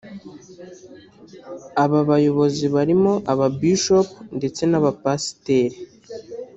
Aba 1.83 1.99
bayobozi 2.09 2.65
barimo 2.75 3.13
aba 3.31 3.47
Bishop 3.59 4.07
ndetse 4.37 4.61
n’Aba 4.65 4.91
pasiteri 5.03 5.77